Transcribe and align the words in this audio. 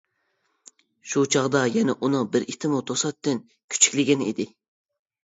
شۇ 1.11 1.25
چاغدا 1.35 1.61
يەنە 1.75 1.95
ئۇنىڭ 2.07 2.25
بىر 2.37 2.45
ئىتىمۇ 2.53 2.79
توساتتىن 2.91 3.43
كۈچۈكلىگەن 3.75 4.25
ئىدى. 4.29 4.49